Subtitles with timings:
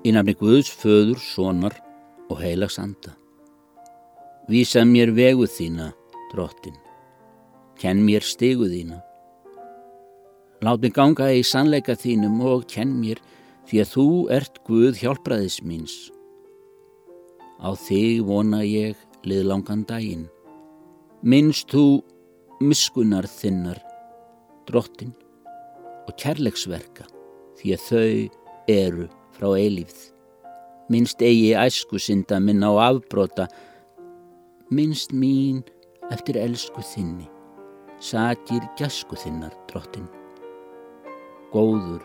[0.00, 1.74] Í nafni Guðs, föður, sonar
[2.32, 3.12] og heilags anda.
[4.48, 5.90] Vísa mér vegu þína,
[6.30, 6.78] drottin.
[7.76, 9.02] Kenn mér stigu þína.
[10.64, 13.20] Lát mig ganga í sannleika þínum og kenn mér
[13.68, 14.06] því að þú
[14.38, 15.94] ert Guð hjálpraðis míns.
[17.60, 18.96] Á þig vona ég
[19.28, 20.26] liðlangan daginn.
[21.20, 22.00] Minnst þú
[22.64, 23.76] miskunar þinnar,
[24.64, 25.12] drottin,
[26.08, 27.04] og kærleiksverka
[27.60, 28.12] því að þau
[28.80, 29.10] eru
[29.40, 30.12] frá eilífð.
[30.92, 33.46] Minnst eigi æsku synda minna á afbrota,
[34.68, 35.62] minnst mín
[36.12, 37.28] eftir elsku þinni,
[38.02, 40.08] sakir gæsku þinnar, drottin.
[41.54, 42.02] Góður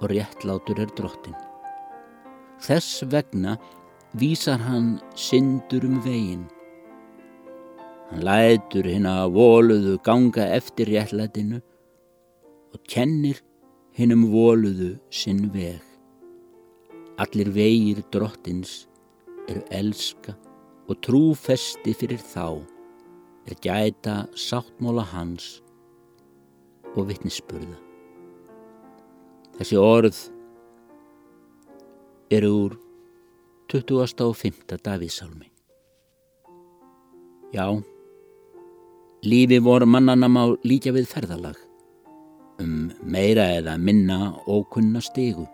[0.00, 1.36] og réttlátur er drottin.
[2.64, 3.58] Þess vegna
[4.16, 6.46] vísar hann syndur um veginn.
[8.08, 11.60] Hann lætur hinn að voluðu ganga eftir réttlætinu
[12.72, 13.42] og kennir
[13.98, 15.85] hinn um voluðu sinn veg.
[17.16, 18.84] Allir vegir drottins
[19.48, 20.34] eru elska
[20.86, 22.60] og trúfesti fyrir þá
[23.46, 25.62] er gæta sáttmóla hans
[26.96, 27.78] og vittnisspurða.
[29.56, 30.18] Þessi orð
[32.36, 32.78] eru úr
[33.72, 34.76] 25.
[34.84, 35.48] Davíðsálmi.
[37.56, 37.66] Já,
[39.24, 41.56] lífi voru mannana má líka við ferðalag
[42.60, 45.46] um meira eða minna ókunna stegu.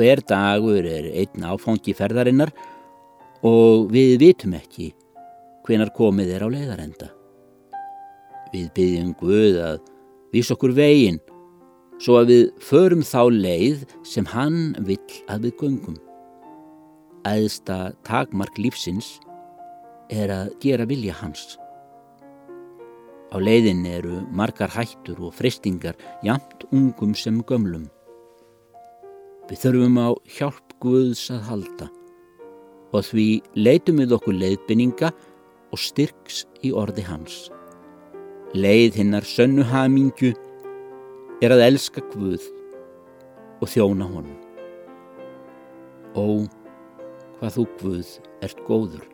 [0.00, 2.48] Hver dagur er einn áfangi ferðarinnar
[3.44, 4.94] og við vitum ekki
[5.66, 7.08] hvenar komið er á leiðarenda.
[8.54, 9.82] Við byggjum Guð að
[10.32, 11.20] vísa okkur veginn
[12.00, 16.00] svo að við förum þá leið sem hann vill að við göngum
[17.28, 19.18] æðsta takmark lífsins
[20.08, 21.58] er að gera vilja hans.
[23.28, 27.90] Á leiðin eru margar hættur og fristingar jamt ungum sem gömlum.
[29.50, 31.86] Við þurfum á hjálp Guðs að halda
[32.94, 33.24] og því
[33.58, 35.10] leitum við okkur leiðbynninga
[35.70, 37.48] og styrks í orði hans.
[38.54, 40.32] Leið hinnar sönnu hamingju
[41.42, 42.46] er að elska Guð
[43.58, 44.38] og þjóna honum.
[46.14, 46.46] Ó,
[47.38, 48.16] hvað þú Guð
[48.46, 49.06] ert góður,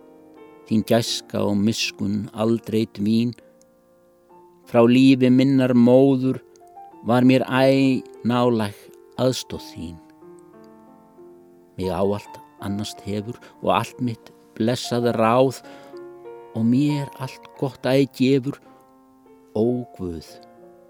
[0.68, 3.32] þín gæska og miskun aldreit mín,
[4.68, 6.42] frá lífi minnar móður
[7.08, 8.76] var mér æ nálæg
[9.16, 10.02] aðstóð þín.
[11.76, 15.60] Mig áallt annast hefur og allt mitt blessað ráð
[16.56, 18.56] og mér allt gott æg gefur,
[19.52, 20.24] ó Guð,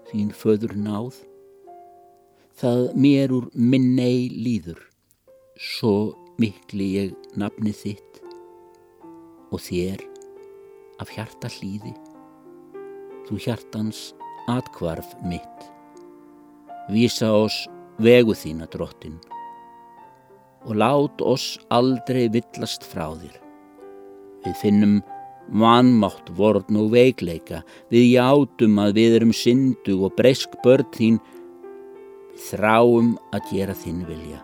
[0.07, 1.19] þín föður náð.
[2.57, 4.79] Það mér úr minnei líður,
[5.59, 8.21] svo mikli ég nafni þitt
[9.51, 10.03] og þér
[11.03, 11.93] af hjarta hlýði.
[13.27, 14.01] Þú hjartans
[14.47, 15.67] atkvarf mitt.
[16.87, 17.65] Vísa oss
[17.99, 19.17] vegu þína drottin
[20.67, 23.37] og lát oss aldrei villast frá þér
[24.45, 24.97] við finnum
[25.47, 27.63] vanmátt vorn og veikleika
[27.93, 31.21] við játum að við erum syndu og breysk börn þín
[32.49, 34.43] þráum að gera þinn vilja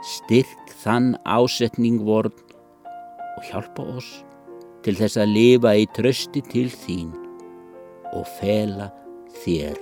[0.00, 2.32] styrk þann ásetning vorn
[3.36, 4.10] og hjálpa oss
[4.84, 7.12] til þess að lifa í trösti til þín
[8.16, 8.90] og fela
[9.44, 9.78] þér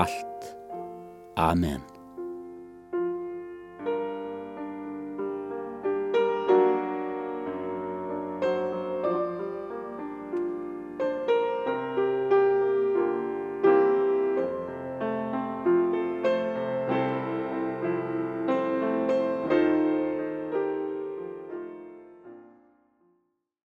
[0.00, 0.50] allt.
[1.36, 1.89] Amen.